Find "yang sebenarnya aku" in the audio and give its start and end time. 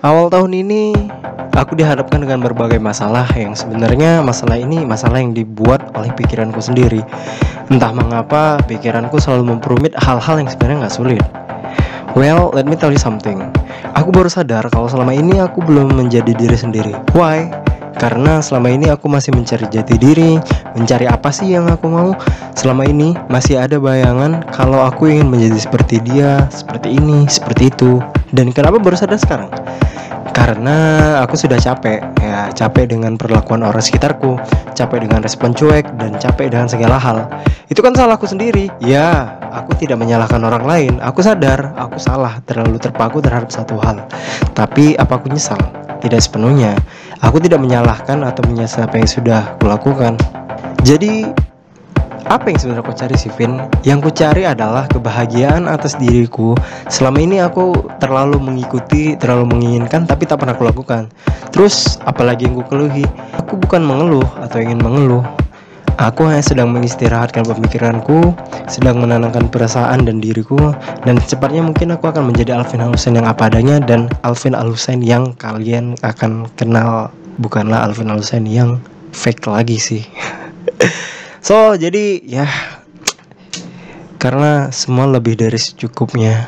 52.52-52.94